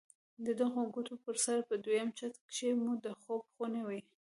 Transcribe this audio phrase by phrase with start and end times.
[0.45, 4.01] د دغو کوټو پر سر په دويم چت کښې مو د خوب خونې وې.